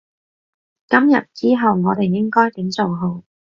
[0.87, 3.21] 今日之後我哋應該點做好？